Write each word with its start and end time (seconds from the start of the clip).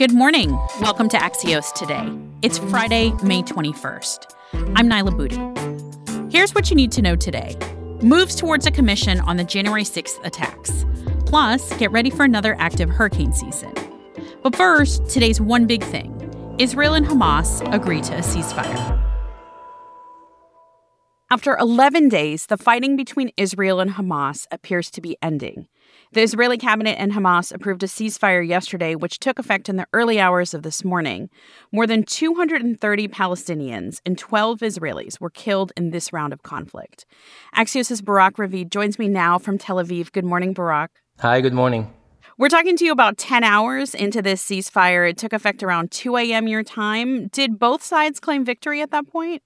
Good 0.00 0.14
morning. 0.14 0.58
Welcome 0.80 1.10
to 1.10 1.18
Axios 1.18 1.74
Today. 1.74 2.10
It's 2.40 2.56
Friday, 2.56 3.12
May 3.22 3.42
21st. 3.42 4.34
I'm 4.74 4.88
Niala 4.88 5.14
Boodhoo. 5.14 6.30
Here's 6.30 6.54
what 6.54 6.70
you 6.70 6.74
need 6.74 6.90
to 6.92 7.02
know 7.02 7.16
today 7.16 7.54
moves 8.02 8.34
towards 8.34 8.64
a 8.64 8.70
commission 8.70 9.20
on 9.20 9.36
the 9.36 9.44
January 9.44 9.84
6th 9.84 10.24
attacks. 10.24 10.86
Plus, 11.26 11.70
get 11.76 11.92
ready 11.92 12.08
for 12.08 12.24
another 12.24 12.56
active 12.58 12.88
hurricane 12.88 13.34
season. 13.34 13.74
But 14.42 14.56
first, 14.56 15.06
today's 15.10 15.38
one 15.38 15.66
big 15.66 15.84
thing 15.84 16.16
Israel 16.58 16.94
and 16.94 17.04
Hamas 17.04 17.60
agree 17.70 18.00
to 18.00 18.14
a 18.14 18.20
ceasefire. 18.20 19.06
After 21.30 21.58
11 21.58 22.08
days, 22.08 22.46
the 22.46 22.56
fighting 22.56 22.96
between 22.96 23.32
Israel 23.36 23.80
and 23.80 23.90
Hamas 23.90 24.46
appears 24.50 24.90
to 24.92 25.02
be 25.02 25.18
ending. 25.20 25.68
The 26.12 26.22
Israeli 26.22 26.58
cabinet 26.58 26.98
and 26.98 27.12
Hamas 27.12 27.54
approved 27.54 27.84
a 27.84 27.86
ceasefire 27.86 28.44
yesterday, 28.44 28.96
which 28.96 29.20
took 29.20 29.38
effect 29.38 29.68
in 29.68 29.76
the 29.76 29.86
early 29.92 30.18
hours 30.18 30.54
of 30.54 30.64
this 30.64 30.84
morning. 30.84 31.30
More 31.70 31.86
than 31.86 32.02
230 32.02 33.06
Palestinians 33.06 34.00
and 34.04 34.18
12 34.18 34.58
Israelis 34.58 35.20
were 35.20 35.30
killed 35.30 35.70
in 35.76 35.90
this 35.90 36.12
round 36.12 36.32
of 36.32 36.42
conflict. 36.42 37.06
Axios' 37.54 38.04
Barak 38.04 38.38
Ravid 38.38 38.70
joins 38.70 38.98
me 38.98 39.06
now 39.06 39.38
from 39.38 39.56
Tel 39.56 39.76
Aviv. 39.76 40.10
Good 40.10 40.24
morning, 40.24 40.52
Barak. 40.52 40.90
Hi, 41.20 41.40
good 41.40 41.54
morning. 41.54 41.94
We're 42.38 42.48
talking 42.48 42.76
to 42.78 42.84
you 42.84 42.90
about 42.90 43.16
10 43.16 43.44
hours 43.44 43.94
into 43.94 44.20
this 44.20 44.44
ceasefire. 44.44 45.08
It 45.08 45.16
took 45.16 45.32
effect 45.32 45.62
around 45.62 45.92
2 45.92 46.16
a.m. 46.16 46.48
your 46.48 46.64
time. 46.64 47.28
Did 47.28 47.56
both 47.56 47.84
sides 47.84 48.18
claim 48.18 48.44
victory 48.44 48.82
at 48.82 48.90
that 48.90 49.06
point? 49.06 49.44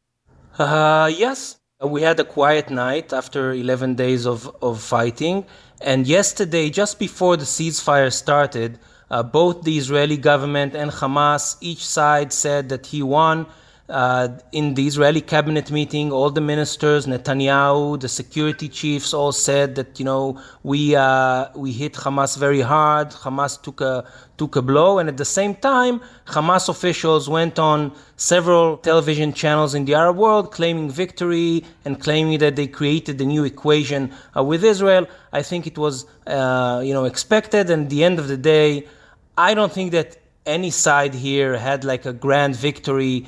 Uh, 0.59 1.13
yes. 1.15 1.61
We 1.85 2.01
had 2.01 2.19
a 2.21 2.25
quiet 2.25 2.71
night 2.71 3.13
after 3.13 3.53
11 3.53 3.97
days 3.97 4.27
of, 4.27 4.51
of 4.63 4.81
fighting. 4.81 5.45
And 5.81 6.07
yesterday, 6.07 6.71
just 6.71 6.99
before 6.99 7.37
the 7.37 7.45
ceasefire 7.45 8.13
started, 8.13 8.79
uh, 9.11 9.23
both 9.23 9.63
the 9.63 9.77
Israeli 9.77 10.17
government 10.17 10.75
and 10.75 10.91
Hamas, 10.91 11.57
each 11.61 11.85
side 11.85 12.33
said 12.33 12.69
that 12.71 12.87
he 12.87 13.03
won. 13.03 13.47
Uh, 13.87 14.29
in 14.53 14.73
the 14.73 14.87
Israeli 14.87 15.21
cabinet 15.21 15.71
meeting, 15.71 16.11
all 16.11 16.31
the 16.31 16.41
ministers, 16.41 17.05
Netanyahu, 17.07 18.01
the 18.01 18.09
security 18.09 18.67
chiefs, 18.67 19.13
all 19.13 19.31
said 19.31 19.75
that 19.75 19.99
you 19.99 20.07
know 20.07 20.41
we 20.63 20.97
uh, 20.97 21.49
we 21.55 21.71
hit 21.71 21.93
Hamas 21.93 22.39
very 22.39 22.63
hard. 22.63 23.11
Hamas 23.11 23.61
took 23.61 23.83
a 23.83 24.07
took 24.39 24.57
a 24.57 24.63
blow, 24.63 24.99
and 24.99 25.11
at 25.11 25.19
the 25.19 25.25
same 25.27 25.55
time, 25.55 26.01
Hamas 26.29 26.71
officials 26.71 27.29
went 27.29 27.59
on 27.59 27.93
several 28.17 28.79
television 28.79 29.35
channels 29.35 29.75
in 29.75 29.85
the 29.85 29.95
Arab 29.95 30.17
world 30.17 30.51
claiming 30.51 30.89
victory 30.89 31.63
and 31.85 32.01
claiming 32.01 32.39
that 32.39 32.57
they 32.57 32.67
created 32.67 33.21
a 33.21 33.25
new 33.27 33.45
equation 33.45 34.11
uh, 34.35 34.43
with 34.43 34.65
Israel. 34.65 35.07
I 35.35 35.43
think 35.43 35.67
it 35.67 35.77
was 35.77 36.07
uh, 36.27 36.81
you 36.83 36.95
know 36.95 37.05
expected, 37.05 37.69
and 37.69 37.85
at 37.85 37.91
the 37.91 38.03
end 38.03 38.19
of 38.19 38.29
the 38.29 38.39
day, 38.39 38.89
I 39.37 39.53
don't 39.53 39.71
think 39.71 39.93
that 39.93 40.17
any 40.47 40.71
side 40.71 41.13
here 41.13 41.59
had 41.59 41.85
like 41.85 42.07
a 42.07 42.15
grand 42.15 42.57
victory. 42.57 43.27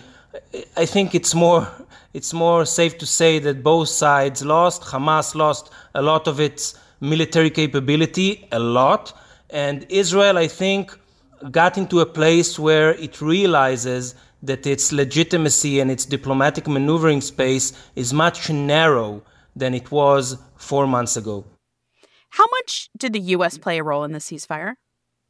I 0.77 0.87
think 0.87 1.15
it's 1.15 1.35
more 1.35 1.69
it's 2.15 2.33
more 2.33 2.65
safe 2.65 2.97
to 2.99 3.07
say 3.07 3.39
that 3.41 3.63
both 3.63 3.89
sides 3.89 4.45
lost. 4.45 4.83
Hamas 4.83 5.35
lost 5.35 5.71
a 5.95 6.03
lot 6.03 6.27
of 6.27 6.41
its 6.41 6.79
military 7.01 7.51
capability, 7.51 8.49
a 8.53 8.59
lot, 8.59 9.13
and 9.51 9.87
Israel, 9.91 10.39
I 10.39 10.49
think, 10.49 10.99
got 11.51 11.77
into 11.77 12.01
a 12.01 12.07
place 12.07 12.59
where 12.59 12.95
it 12.95 13.21
realizes 13.21 14.15
that 14.43 14.67
its 14.67 14.93
legitimacy 14.93 15.81
and 15.81 15.91
its 15.91 16.05
diplomatic 16.05 16.67
maneuvering 16.67 17.21
space 17.21 17.73
is 17.95 18.13
much 18.13 18.49
narrow 18.51 19.23
than 19.55 19.75
it 19.75 19.91
was 19.91 20.39
four 20.57 20.87
months 20.87 21.17
ago. 21.17 21.45
How 22.31 22.47
much 22.59 22.89
did 22.97 23.13
the 23.13 23.21
U.S. 23.37 23.59
play 23.59 23.79
a 23.79 23.83
role 23.83 24.05
in 24.05 24.13
the 24.13 24.19
ceasefire? 24.19 24.75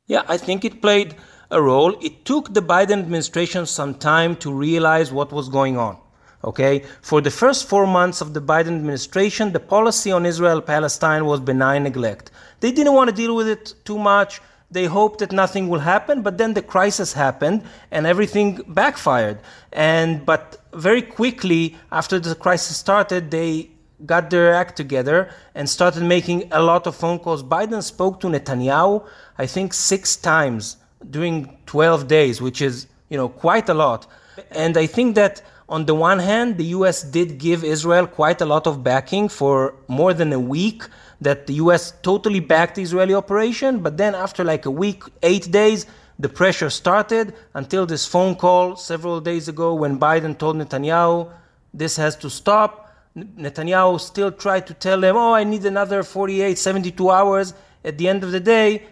Yeah, 0.06 0.22
I 0.28 0.36
think 0.36 0.64
it 0.64 0.82
played 0.82 1.14
a 1.50 1.60
role. 1.60 1.96
It 2.00 2.24
took 2.24 2.52
the 2.52 2.62
Biden 2.62 2.98
administration 3.00 3.66
some 3.66 3.94
time 3.94 4.36
to 4.36 4.52
realize 4.52 5.12
what 5.12 5.32
was 5.32 5.48
going 5.48 5.76
on. 5.76 5.98
Okay, 6.44 6.84
for 7.02 7.20
the 7.20 7.30
first 7.30 7.66
four 7.66 7.86
months 7.86 8.20
of 8.20 8.32
the 8.34 8.42
Biden 8.42 8.76
administration, 8.76 9.52
the 9.52 9.58
policy 9.58 10.12
on 10.12 10.26
Israel 10.26 10.60
Palestine 10.60 11.24
was 11.24 11.40
benign 11.40 11.82
neglect. 11.82 12.30
They 12.60 12.70
didn't 12.70 12.92
want 12.92 13.10
to 13.10 13.16
deal 13.16 13.34
with 13.34 13.48
it 13.48 13.74
too 13.84 13.98
much. 13.98 14.40
They 14.70 14.84
hoped 14.84 15.20
that 15.20 15.32
nothing 15.32 15.68
will 15.68 15.80
happen, 15.80 16.22
but 16.22 16.38
then 16.38 16.54
the 16.54 16.62
crisis 16.62 17.12
happened 17.12 17.62
and 17.90 18.06
everything 18.06 18.62
backfired. 18.68 19.38
And 19.72 20.26
but 20.26 20.62
very 20.74 21.02
quickly 21.02 21.76
after 21.90 22.20
the 22.20 22.34
crisis 22.34 22.76
started, 22.76 23.30
they 23.30 23.70
got 24.04 24.28
their 24.30 24.52
act 24.52 24.76
together 24.76 25.30
and 25.54 25.68
started 25.68 26.02
making 26.02 26.48
a 26.52 26.62
lot 26.62 26.86
of 26.86 26.94
phone 26.94 27.18
calls. 27.18 27.42
Biden 27.42 27.82
spoke 27.82 28.20
to 28.20 28.26
Netanyahu, 28.26 29.06
I 29.38 29.46
think, 29.46 29.72
six 29.72 30.16
times 30.16 30.76
during 31.10 31.56
12 31.66 32.08
days, 32.08 32.40
which 32.40 32.62
is, 32.62 32.86
you 33.08 33.16
know, 33.16 33.28
quite 33.28 33.68
a 33.68 33.74
lot. 33.74 34.06
And 34.50 34.76
I 34.76 34.86
think 34.86 35.14
that 35.14 35.42
on 35.68 35.86
the 35.86 35.94
one 35.94 36.18
hand, 36.18 36.58
the 36.58 36.66
US 36.76 37.02
did 37.02 37.38
give 37.38 37.64
Israel 37.64 38.06
quite 38.06 38.40
a 38.40 38.46
lot 38.46 38.66
of 38.66 38.84
backing 38.84 39.28
for 39.28 39.74
more 39.88 40.14
than 40.14 40.32
a 40.32 40.38
week, 40.38 40.84
that 41.20 41.46
the 41.46 41.54
US 41.54 41.92
totally 42.02 42.40
backed 42.40 42.76
the 42.76 42.82
Israeli 42.82 43.14
operation. 43.14 43.80
But 43.80 43.96
then 43.96 44.14
after 44.14 44.44
like 44.44 44.66
a 44.66 44.70
week, 44.70 45.02
eight 45.22 45.50
days, 45.50 45.86
the 46.18 46.28
pressure 46.28 46.70
started 46.70 47.34
until 47.54 47.84
this 47.84 48.06
phone 48.06 48.36
call 48.36 48.76
several 48.76 49.20
days 49.20 49.48
ago 49.48 49.74
when 49.74 49.98
Biden 49.98 50.38
told 50.38 50.56
Netanyahu, 50.56 51.30
this 51.74 51.96
has 51.96 52.16
to 52.16 52.30
stop. 52.30 52.90
Netanyahu 53.16 54.00
still 54.00 54.30
tried 54.30 54.66
to 54.66 54.74
tell 54.74 55.02
him, 55.02 55.16
oh, 55.16 55.34
I 55.34 55.44
need 55.44 55.64
another 55.64 56.02
48, 56.02 56.56
72 56.58 57.10
hours. 57.10 57.54
At 57.84 57.98
the 57.98 58.08
end 58.08 58.24
of 58.24 58.32
the 58.32 58.40
day, 58.40 58.86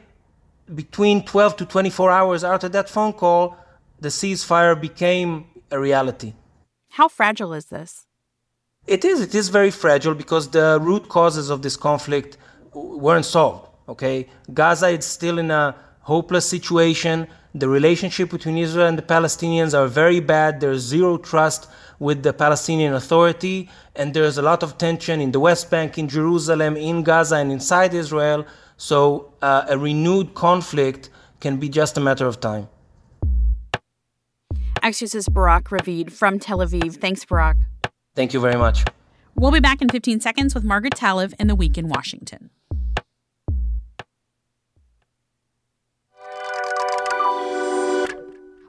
between 0.73 1.25
12 1.25 1.57
to 1.59 1.67
24 1.67 2.11
hours 2.11 2.45
after 2.45 2.69
that 2.71 2.89
phone 2.89 3.13
call, 3.13 3.57
the 4.01 4.09
ceasefire 4.09 4.81
became 4.81 5.47
a 5.71 5.79
reality. 5.79 6.35
How 6.91 7.09
fragile 7.09 7.53
is 7.53 7.67
this? 7.67 8.07
It 8.87 9.05
is. 9.05 9.21
It 9.21 9.35
is 9.35 9.49
very 9.49 9.71
fragile 9.71 10.15
because 10.15 10.49
the 10.49 10.79
root 10.81 11.09
causes 11.09 11.51
of 11.51 11.63
this 11.63 11.77
conflict 11.77 12.37
weren't 12.75 13.25
solved. 13.25 13.69
Okay, 13.89 14.29
Gaza 14.53 14.89
is 14.89 15.05
still 15.05 15.39
in 15.39 15.51
a 15.51 15.75
hopeless 16.01 16.49
situation. 16.49 17.27
The 17.55 17.69
relationship 17.69 18.31
between 18.31 18.59
Israel 18.59 18.87
and 18.87 18.99
the 18.99 19.03
Palestinians 19.03 19.79
are 19.79 19.87
very 19.87 20.21
bad. 20.21 20.61
There's 20.61 20.83
zero 20.83 21.17
trust 21.19 21.69
with 21.99 22.23
the 22.23 22.33
Palestinian 22.33 22.95
Authority, 22.95 23.71
and 23.95 24.13
there's 24.13 24.39
a 24.39 24.43
lot 24.43 24.63
of 24.63 24.77
tension 24.77 25.21
in 25.21 25.33
the 25.33 25.41
West 25.41 25.71
Bank, 25.71 25.99
in 25.99 26.09
Jerusalem, 26.09 26.77
in 26.77 27.03
Gaza, 27.03 27.37
and 27.37 27.53
inside 27.53 27.95
Israel. 27.95 28.45
So 28.77 29.33
uh, 29.41 29.67
a 29.69 29.79
renewed 29.79 30.35
conflict 30.35 31.11
can 31.41 31.59
be 31.59 31.69
just 31.69 31.97
a 31.97 32.01
matter 32.01 32.27
of 32.27 32.41
time. 32.41 32.69
Axios' 34.83 35.15
is 35.15 35.29
Barak 35.29 35.71
Ravid 35.71 36.13
from 36.13 36.39
Tel 36.39 36.59
Aviv. 36.59 36.97
Thanks, 36.97 37.25
Barak. 37.25 37.57
Thank 38.15 38.35
you 38.35 38.41
very 38.41 38.57
much. 38.57 38.85
We'll 39.35 39.51
be 39.51 39.61
back 39.61 39.81
in 39.83 39.89
15 39.89 40.21
seconds 40.21 40.55
with 40.55 40.63
Margaret 40.63 40.95
Talev 40.95 41.35
in 41.41 41.49
the 41.49 41.55
Week 41.55 41.77
in 41.79 41.89
Washington. 41.89 42.51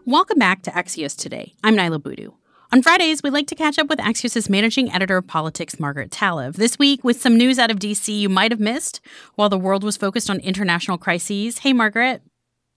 Welcome 0.05 0.37
back 0.37 0.61
to 0.63 0.71
Axios 0.71 1.17
Today. 1.17 1.55
I'm 1.63 1.75
Niala 1.75 2.01
Boodhoo. 2.01 2.31
On 2.75 2.81
Fridays, 2.81 3.23
we 3.23 3.29
like 3.29 3.47
to 3.47 3.55
catch 3.55 3.79
up 3.79 3.87
with 3.87 3.99
Axios' 3.99 4.49
managing 4.49 4.91
editor 4.91 5.15
of 5.15 5.25
politics, 5.25 5.79
Margaret 5.79 6.11
Talev. 6.11 6.55
This 6.55 6.77
week, 6.77 7.05
with 7.05 7.21
some 7.21 7.37
news 7.37 7.57
out 7.57 7.71
of 7.71 7.79
DC 7.79 8.13
you 8.13 8.27
might 8.27 8.51
have 8.51 8.59
missed 8.59 8.99
while 9.35 9.47
the 9.47 9.57
world 9.57 9.81
was 9.81 9.95
focused 9.95 10.29
on 10.29 10.41
international 10.41 10.97
crises. 10.97 11.59
Hey, 11.59 11.71
Margaret. 11.71 12.21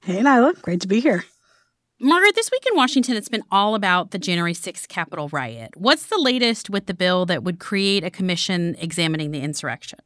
Hey, 0.03 0.21
Niala. 0.21 0.63
Great 0.63 0.81
to 0.83 0.87
be 0.87 1.01
here. 1.01 1.25
Margaret, 2.01 2.37
this 2.37 2.49
week 2.53 2.65
in 2.71 2.77
Washington, 2.77 3.17
it's 3.17 3.29
been 3.29 3.43
all 3.51 3.75
about 3.75 4.13
the 4.13 4.21
January 4.21 4.55
6th 4.55 4.87
Capitol 4.87 5.31
riot. 5.31 5.73
What's 5.75 6.07
the 6.07 6.19
latest 6.19 6.71
with 6.71 6.87
the 6.87 6.95
bill 6.95 7.27
that 7.27 7.43
would 7.43 7.59
create 7.59 8.05
a 8.05 8.11
commission 8.11 8.77
examining 8.79 9.33
the 9.33 9.41
insurrection? 9.41 9.99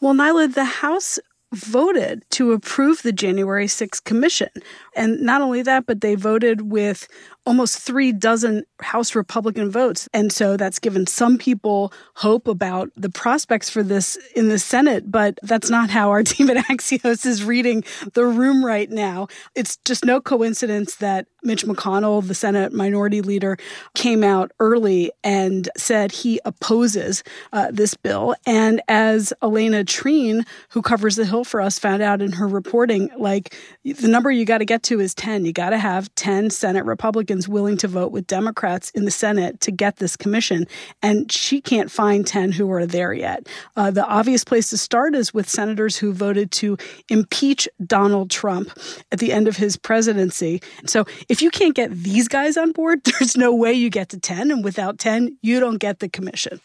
Well, 0.00 0.14
Niala, 0.14 0.54
the 0.54 0.64
House 0.64 1.18
voted 1.52 2.24
to 2.30 2.52
approve 2.52 3.02
the 3.02 3.12
January 3.12 3.66
6th 3.66 4.04
commission. 4.04 4.48
And 4.94 5.20
not 5.20 5.42
only 5.42 5.62
that, 5.62 5.86
but 5.86 6.00
they 6.00 6.14
voted 6.14 6.70
with 6.70 7.08
almost 7.46 7.78
three 7.78 8.12
dozen 8.12 8.64
House 8.80 9.14
Republican 9.14 9.70
votes. 9.70 10.08
And 10.12 10.32
so 10.32 10.56
that's 10.56 10.78
given 10.78 11.06
some 11.06 11.38
people 11.38 11.92
hope 12.14 12.48
about 12.48 12.90
the 12.96 13.08
prospects 13.08 13.70
for 13.70 13.82
this 13.82 14.18
in 14.34 14.48
the 14.48 14.58
Senate. 14.58 15.10
But 15.10 15.38
that's 15.42 15.70
not 15.70 15.88
how 15.88 16.10
our 16.10 16.22
team 16.24 16.50
at 16.50 16.56
Axios 16.66 17.24
is 17.24 17.44
reading 17.44 17.84
the 18.14 18.26
room 18.26 18.64
right 18.64 18.90
now. 18.90 19.28
It's 19.54 19.78
just 19.84 20.04
no 20.04 20.20
coincidence 20.20 20.96
that 20.96 21.26
Mitch 21.42 21.64
McConnell, 21.64 22.26
the 22.26 22.34
Senate 22.34 22.72
minority 22.72 23.22
leader, 23.22 23.56
came 23.94 24.24
out 24.24 24.50
early 24.58 25.12
and 25.22 25.68
said 25.76 26.10
he 26.10 26.40
opposes 26.44 27.22
uh, 27.52 27.70
this 27.70 27.94
bill. 27.94 28.34
And 28.44 28.82
as 28.88 29.32
Alayna 29.42 29.84
Treene, 29.84 30.44
who 30.70 30.82
covers 30.82 31.16
the 31.16 31.24
Hill 31.24 31.44
for 31.44 31.60
us, 31.60 31.78
found 31.78 32.02
out 32.02 32.20
in 32.20 32.32
her 32.32 32.48
reporting, 32.48 33.10
like 33.16 33.54
the 33.84 34.08
number 34.08 34.30
you 34.30 34.44
got 34.44 34.58
to 34.58 34.64
get 34.64 34.82
to 34.84 34.98
is 34.98 35.14
10. 35.14 35.44
You 35.44 35.52
got 35.52 35.70
to 35.70 35.78
have 35.78 36.12
10 36.16 36.50
Senate 36.50 36.84
Republicans 36.84 37.35
Republicans 37.36 37.48
willing 37.48 37.76
to 37.76 37.88
vote 37.88 38.12
with 38.12 38.26
Democrats 38.26 38.90
in 38.90 39.04
the 39.04 39.10
Senate 39.10 39.60
to 39.60 39.70
get 39.70 39.96
this 39.96 40.16
commission, 40.16 40.66
and 41.02 41.30
she 41.30 41.60
can't 41.60 41.90
find 41.90 42.26
10 42.26 42.52
who 42.52 42.70
are 42.70 42.86
there 42.86 43.12
yet. 43.12 43.46
Uh, 43.76 43.90
the 43.90 44.06
obvious 44.06 44.44
place 44.44 44.70
to 44.70 44.78
start 44.78 45.14
is 45.14 45.34
with 45.34 45.48
senators 45.48 45.96
who 45.96 46.12
voted 46.12 46.50
to 46.50 46.76
impeach 47.08 47.68
Donald 47.84 48.30
Trump 48.30 48.70
at 49.12 49.18
the 49.18 49.32
end 49.32 49.48
of 49.48 49.56
his 49.56 49.76
presidency. 49.76 50.62
So 50.86 51.04
if 51.28 51.42
you 51.42 51.50
can't 51.50 51.74
get 51.74 51.90
these 51.90 52.28
guys 52.28 52.56
on 52.56 52.72
board, 52.72 53.02
there's 53.18 53.36
no 53.36 53.54
way 53.54 53.72
you 53.72 53.90
get 53.90 54.08
to 54.10 54.18
10, 54.18 54.50
and 54.50 54.64
without 54.64 54.98
10, 54.98 55.36
you 55.42 55.60
don't 55.60 55.78
get 55.78 55.98
the 55.98 56.08
commission. 56.08 56.60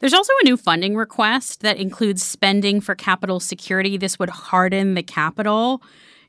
There's 0.00 0.14
also 0.14 0.32
a 0.42 0.44
new 0.44 0.56
funding 0.56 0.96
request 0.96 1.60
that 1.60 1.78
includes 1.78 2.22
spending 2.22 2.80
for 2.82 2.94
Capitol 2.94 3.40
security. 3.40 3.96
This 3.96 4.18
would 4.18 4.28
harden 4.28 4.94
the 4.94 5.02
Capitol. 5.02 5.80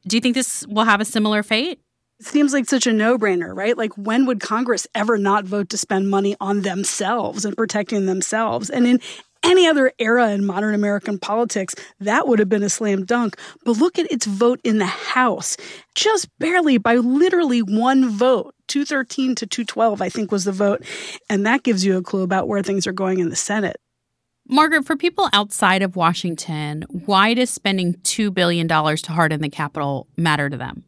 Do 0.07 0.15
you 0.15 0.21
think 0.21 0.35
this 0.35 0.65
will 0.67 0.85
have 0.85 1.01
a 1.01 1.05
similar 1.05 1.43
fate? 1.43 1.79
Seems 2.21 2.53
like 2.53 2.65
such 2.65 2.87
a 2.87 2.93
no 2.93 3.17
brainer, 3.17 3.53
right? 3.53 3.77
Like, 3.77 3.93
when 3.97 4.25
would 4.25 4.39
Congress 4.39 4.87
ever 4.95 5.17
not 5.17 5.43
vote 5.43 5.69
to 5.69 5.77
spend 5.77 6.09
money 6.09 6.35
on 6.39 6.61
themselves 6.61 7.43
and 7.43 7.57
protecting 7.57 8.05
themselves? 8.05 8.69
And 8.69 8.87
in 8.87 9.01
any 9.43 9.67
other 9.67 9.91
era 9.99 10.31
in 10.31 10.45
modern 10.45 10.73
American 10.73 11.19
politics, 11.19 11.75
that 11.99 12.27
would 12.27 12.39
have 12.39 12.47
been 12.47 12.63
a 12.63 12.69
slam 12.69 13.05
dunk. 13.05 13.37
But 13.65 13.77
look 13.77 13.99
at 13.99 14.11
its 14.11 14.25
vote 14.25 14.61
in 14.63 14.77
the 14.77 14.85
House, 14.85 15.57
just 15.93 16.29
barely 16.39 16.77
by 16.77 16.95
literally 16.95 17.61
one 17.61 18.09
vote. 18.09 18.55
213 18.67 19.35
to 19.35 19.45
212, 19.45 20.01
I 20.01 20.09
think, 20.09 20.31
was 20.31 20.45
the 20.45 20.51
vote. 20.51 20.83
And 21.29 21.45
that 21.45 21.63
gives 21.63 21.85
you 21.85 21.97
a 21.97 22.01
clue 22.01 22.23
about 22.23 22.47
where 22.47 22.63
things 22.63 22.87
are 22.87 22.93
going 22.93 23.19
in 23.19 23.29
the 23.29 23.35
Senate. 23.35 23.77
Margaret, 24.47 24.85
for 24.85 24.95
people 24.95 25.27
outside 25.33 25.81
of 25.81 25.95
Washington, 25.95 26.85
why 26.89 27.33
does 27.33 27.49
spending 27.49 27.95
$2 27.95 28.33
billion 28.33 28.67
to 28.67 29.11
harden 29.11 29.41
the 29.41 29.49
Capitol 29.49 30.07
matter 30.17 30.49
to 30.49 30.57
them? 30.57 30.85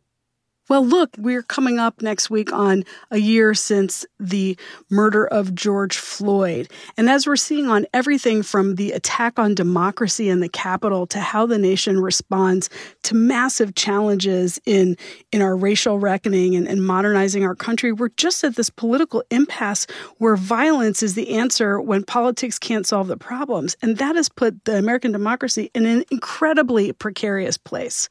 Well, 0.70 0.86
look, 0.86 1.12
we're 1.18 1.44
coming 1.44 1.80
up 1.80 2.02
next 2.02 2.30
week 2.30 2.52
on 2.52 2.84
a 3.10 3.20
year 3.20 3.54
since 3.54 4.06
the 4.20 4.58
murder 4.90 5.26
of 5.26 5.56
George 5.56 5.98
Floyd. 5.98 6.70
And 6.98 7.10
as 7.10 7.26
we're 7.26 7.38
seeing 7.38 7.68
on 7.68 7.86
everything 7.94 8.44
from 8.44 8.76
the 8.76 8.92
attack 8.92 9.40
on 9.40 9.56
democracy 9.56 10.28
in 10.28 10.42
the 10.42 10.50
Capitol 10.50 11.08
to 11.08 11.22
how 11.22 11.46
the 11.46 11.58
nation 11.58 12.02
responds 12.02 12.70
to 13.04 13.16
massive 13.16 13.76
challenges 13.76 14.60
in, 14.66 14.98
in 15.32 15.42
our 15.42 15.56
racial 15.56 16.00
reckoning 16.00 16.54
and, 16.54 16.68
and 16.68 16.86
modernizing 16.86 17.46
our 17.46 17.56
country, 17.56 17.94
we're 17.94 18.10
just 18.10 18.44
at 18.44 18.58
this 18.58 18.70
political 18.70 19.24
impasse 19.32 19.88
where 20.18 20.36
violence 20.36 21.02
is 21.02 21.16
the 21.16 21.36
answer 21.36 21.80
when 21.80 22.04
politics 22.04 22.60
can't 22.60 22.86
solve 22.86 23.08
the 23.08 23.16
problems. 23.16 23.78
And 23.82 23.98
that 24.00 24.18
has 24.18 24.28
put 24.28 24.66
the 24.66 24.78
American 24.78 25.14
democracy 25.14 25.72
in 25.74 25.86
an 25.86 26.04
incredibly 26.12 26.92
precarious 26.92 27.58
place. 27.58 28.10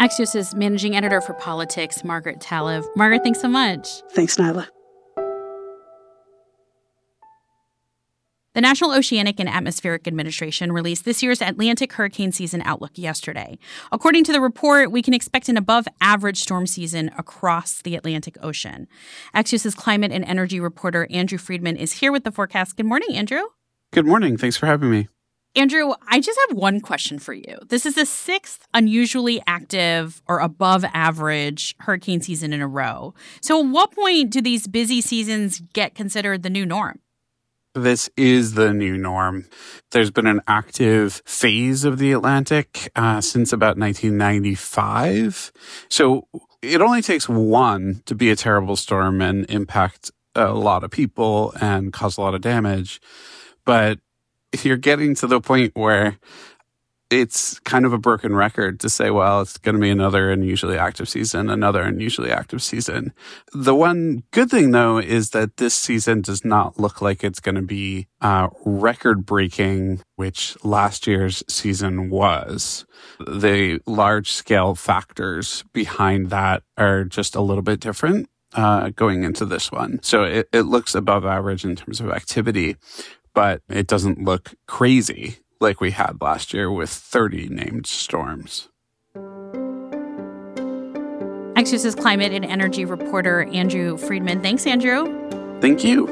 Axios' 0.00 0.54
managing 0.54 0.96
editor 0.96 1.20
for 1.20 1.34
politics, 1.34 2.02
Margaret 2.02 2.40
Talev. 2.40 2.86
Margaret, 2.96 3.22
thanks 3.22 3.40
so 3.40 3.48
much. 3.48 3.86
Thanks, 4.12 4.36
Niala. 4.36 4.66
The 8.52 8.60
National 8.60 8.92
Oceanic 8.92 9.38
and 9.38 9.48
Atmospheric 9.48 10.08
Administration 10.08 10.72
released 10.72 11.04
this 11.04 11.22
year's 11.22 11.40
Atlantic 11.40 11.92
hurricane 11.92 12.32
season 12.32 12.62
outlook 12.62 12.92
yesterday. 12.96 13.58
According 13.92 14.24
to 14.24 14.32
the 14.32 14.40
report, 14.40 14.90
we 14.90 15.02
can 15.02 15.14
expect 15.14 15.48
an 15.48 15.56
above 15.56 15.86
average 16.00 16.40
storm 16.40 16.66
season 16.66 17.10
across 17.16 17.80
the 17.82 17.94
Atlantic 17.94 18.36
Ocean. 18.42 18.88
Axios' 19.34 19.76
climate 19.76 20.12
and 20.12 20.24
energy 20.24 20.58
reporter 20.58 21.06
Andrew 21.10 21.38
Freedman 21.38 21.76
is 21.76 21.92
here 21.92 22.10
with 22.10 22.24
the 22.24 22.32
forecast. 22.32 22.76
Good 22.76 22.86
morning, 22.86 23.14
Andrew. 23.14 23.42
Good 23.92 24.06
morning. 24.06 24.36
Thanks 24.36 24.56
for 24.56 24.66
having 24.66 24.90
me. 24.90 25.08
Andrew, 25.56 25.94
I 26.06 26.20
just 26.20 26.38
have 26.48 26.56
one 26.56 26.80
question 26.80 27.18
for 27.18 27.32
you. 27.32 27.58
This 27.68 27.84
is 27.84 27.96
the 27.96 28.06
sixth 28.06 28.66
unusually 28.72 29.42
active 29.48 30.22
or 30.28 30.38
above 30.38 30.84
average 30.94 31.74
hurricane 31.80 32.20
season 32.20 32.52
in 32.52 32.60
a 32.62 32.68
row. 32.68 33.14
So, 33.40 33.60
at 33.60 33.70
what 33.70 33.90
point 33.92 34.30
do 34.30 34.40
these 34.40 34.68
busy 34.68 35.00
seasons 35.00 35.60
get 35.72 35.96
considered 35.96 36.44
the 36.44 36.50
new 36.50 36.64
norm? 36.64 37.00
This 37.74 38.08
is 38.16 38.54
the 38.54 38.72
new 38.72 38.96
norm. 38.96 39.46
There's 39.90 40.10
been 40.12 40.26
an 40.26 40.40
active 40.46 41.20
phase 41.24 41.84
of 41.84 41.98
the 41.98 42.12
Atlantic 42.12 42.90
uh, 42.94 43.20
since 43.20 43.52
about 43.52 43.76
1995. 43.76 45.52
So, 45.88 46.28
it 46.62 46.80
only 46.80 47.02
takes 47.02 47.28
one 47.28 48.02
to 48.06 48.14
be 48.14 48.30
a 48.30 48.36
terrible 48.36 48.76
storm 48.76 49.20
and 49.20 49.50
impact 49.50 50.12
a 50.36 50.52
lot 50.52 50.84
of 50.84 50.92
people 50.92 51.52
and 51.60 51.92
cause 51.92 52.18
a 52.18 52.20
lot 52.20 52.36
of 52.36 52.40
damage. 52.40 53.00
But 53.64 53.98
you're 54.62 54.76
getting 54.76 55.14
to 55.16 55.26
the 55.26 55.40
point 55.40 55.72
where 55.74 56.18
it's 57.10 57.58
kind 57.60 57.84
of 57.84 57.92
a 57.92 57.98
broken 57.98 58.34
record 58.36 58.78
to 58.80 58.88
say, 58.88 59.10
well, 59.10 59.40
it's 59.40 59.58
going 59.58 59.74
to 59.74 59.80
be 59.80 59.90
another 59.90 60.30
unusually 60.30 60.78
active 60.78 61.08
season, 61.08 61.50
another 61.50 61.82
unusually 61.82 62.30
active 62.30 62.62
season. 62.62 63.12
The 63.52 63.74
one 63.74 64.22
good 64.30 64.48
thing, 64.48 64.70
though, 64.70 64.98
is 64.98 65.30
that 65.30 65.56
this 65.56 65.74
season 65.74 66.20
does 66.20 66.44
not 66.44 66.78
look 66.78 67.02
like 67.02 67.24
it's 67.24 67.40
going 67.40 67.56
to 67.56 67.62
be 67.62 68.06
uh, 68.20 68.48
record 68.64 69.26
breaking, 69.26 70.02
which 70.14 70.56
last 70.64 71.08
year's 71.08 71.42
season 71.48 72.10
was. 72.10 72.86
The 73.18 73.80
large 73.86 74.30
scale 74.30 74.76
factors 74.76 75.64
behind 75.72 76.30
that 76.30 76.62
are 76.76 77.04
just 77.04 77.34
a 77.34 77.40
little 77.40 77.62
bit 77.62 77.80
different. 77.80 78.28
Uh, 78.52 78.90
going 78.90 79.22
into 79.22 79.44
this 79.44 79.70
one. 79.70 80.00
So 80.02 80.24
it, 80.24 80.48
it 80.52 80.62
looks 80.62 80.96
above 80.96 81.24
average 81.24 81.64
in 81.64 81.76
terms 81.76 82.00
of 82.00 82.10
activity, 82.10 82.74
but 83.34 83.62
it 83.68 83.86
doesn't 83.86 84.24
look 84.24 84.54
crazy 84.66 85.38
like 85.60 85.80
we 85.80 85.90
had 85.90 86.20
last 86.20 86.52
year 86.52 86.70
with 86.70 86.90
30 86.90 87.48
named 87.48 87.86
storms. 87.86 88.68
Axios' 91.54 92.00
climate 92.00 92.32
and 92.32 92.44
energy 92.44 92.84
reporter 92.84 93.44
Andrew 93.52 93.96
Freedman. 93.98 94.40
Thanks, 94.40 94.66
Andrew. 94.66 95.04
Thank 95.60 95.84
you. 95.84 96.06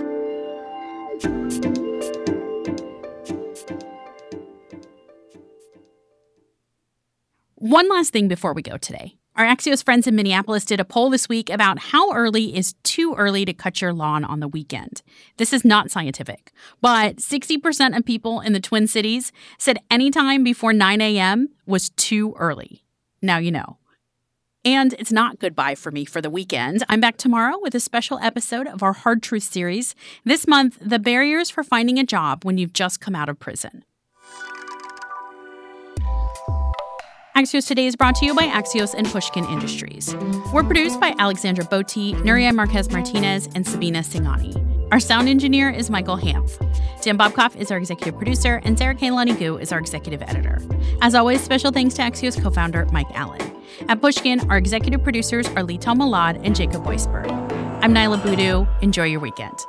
One 7.54 7.88
last 7.88 8.12
thing 8.12 8.28
before 8.28 8.52
we 8.52 8.62
go 8.62 8.76
today. 8.76 9.17
Our 9.38 9.44
Axios 9.44 9.85
friends 9.85 10.08
in 10.08 10.17
Minneapolis 10.17 10.64
did 10.64 10.81
a 10.81 10.85
poll 10.85 11.11
this 11.11 11.29
week 11.29 11.49
about 11.49 11.79
how 11.79 12.12
early 12.12 12.56
is 12.56 12.75
too 12.82 13.14
early 13.14 13.44
to 13.44 13.52
cut 13.52 13.81
your 13.81 13.93
lawn 13.93 14.25
on 14.25 14.40
the 14.40 14.49
weekend. 14.49 15.00
This 15.37 15.52
is 15.52 15.64
not 15.64 15.93
scientific, 15.93 16.50
but 16.81 17.19
60% 17.19 17.96
of 17.96 18.05
people 18.05 18.40
in 18.40 18.52
the 18.52 18.58
Twin 18.58 18.88
Cities 18.88 19.31
said 19.56 19.79
anytime 19.93 20.43
before 20.43 20.73
9 20.73 21.00
a.m. 21.00 21.50
was 21.67 21.90
too 21.90 22.35
early. 22.37 22.82
Now 23.23 23.38
you 23.38 23.52
know. 23.52 23.79
And 24.64 24.94
it's 24.94 25.12
not 25.12 25.38
goodbye 25.38 25.76
for 25.76 25.93
me 25.93 26.05
for 26.05 26.20
the 26.20 26.31
weekend. 26.31 26.82
I'm 26.88 27.00
back 27.00 27.17
tomorrow 27.17 27.61
with 27.62 27.76
a 27.76 27.81
special 27.81 28.19
episode 28.19 28.67
of 28.67 28.82
our 28.82 28.93
Hard 28.93 29.23
Truth 29.23 29.44
series. 29.44 29.94
This 30.25 30.49
month, 30.49 30.79
the 30.81 30.99
barriers 30.99 31.49
for 31.49 31.62
finding 31.62 31.96
a 32.00 32.05
job 32.05 32.44
when 32.44 32.58
you've 32.58 32.73
just 32.73 33.00
come 33.00 33.14
out 33.14 33.29
of 33.29 33.38
prison. 33.38 33.85
Axios 37.38 37.69
Today 37.69 37.87
is 37.87 37.94
brought 37.94 38.17
to 38.17 38.26
you 38.26 38.35
by 38.35 38.49
Axios 38.49 38.95
and 38.95 39.07
Pushkin 39.07 39.45
Industries. 39.45 40.12
We're 40.52 40.64
produced 40.64 40.99
by 40.99 41.14
Alexandra 41.21 41.64
Botti, 41.66 42.12
Nuria 42.23 42.52
Marquez 42.52 42.90
Martinez, 42.90 43.49
and 43.54 43.64
Sabina 43.64 44.00
Singani. 44.00 44.57
Our 44.90 44.99
sound 44.99 45.28
engineer 45.28 45.71
is 45.71 45.88
Michael 45.88 46.16
Hanf. 46.16 46.59
Dan 47.00 47.16
Bobkoff 47.16 47.54
is 47.54 47.71
our 47.71 47.78
executive 47.78 48.16
producer, 48.16 48.61
and 48.64 48.76
Sara 48.76 48.97
Kehaulani 48.97 49.38
Goo 49.38 49.57
is 49.57 49.71
our 49.71 49.78
executive 49.78 50.21
editor. 50.23 50.61
As 51.00 51.14
always, 51.14 51.40
special 51.40 51.71
thanks 51.71 51.95
to 51.95 52.02
Axios 52.02 52.42
co 52.42 52.50
founder 52.50 52.87
Mike 52.87 53.07
Allen. 53.14 53.40
At 53.88 54.00
Pushkin, 54.00 54.40
our 54.50 54.59
executive 54.59 55.04
producers 55.04 55.47
are 55.50 55.62
Leital 55.62 55.97
Molad 55.97 56.45
and 56.45 56.57
Jacob 56.57 56.83
Weisberg. 56.87 57.30
I'm 57.85 57.95
Niala 57.95 58.21
Boodhoo. 58.21 58.66
Enjoy 58.83 59.04
your 59.04 59.21
weekend. 59.21 59.64